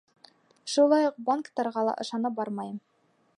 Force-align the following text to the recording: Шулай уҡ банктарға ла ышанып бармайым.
Шулай 0.75 1.05
уҡ 1.09 1.19
банктарға 1.27 1.85
ла 1.89 1.93
ышанып 2.07 2.39
бармайым. 2.41 2.81